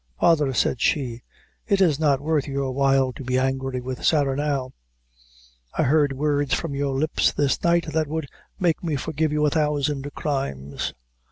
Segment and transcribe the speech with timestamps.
[0.19, 1.21] "Father," said she,
[1.67, 4.73] "it is not worth your while to be angry with Sarah now.
[5.77, 8.25] I heard words from your lips this night that would
[8.59, 10.95] make me forgive you a thousand crimes.